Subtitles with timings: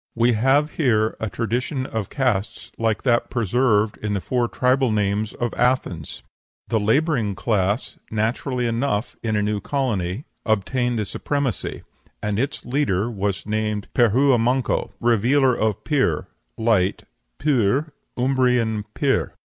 [0.15, 5.31] We have here a tradition of castes like that preserved in the four tribal names
[5.35, 6.23] of Athens."
[6.69, 11.83] The laboring class (naturally enough in a new colony) obtained the supremacy,
[12.19, 16.25] and its leader was named Pirhua manco, revealer of Pir,
[16.57, 17.03] light
[17.37, 19.33] (p[~u]r, Umbrian pir).